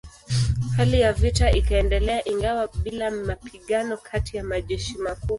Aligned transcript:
Hali 0.77 0.99
ya 1.01 1.13
vita 1.13 1.51
ikaendelea 1.51 2.25
ingawa 2.27 2.67
bila 2.83 3.11
mapigano 3.11 3.97
kati 3.97 4.37
ya 4.37 4.43
majeshi 4.43 4.97
makubwa. 4.97 5.29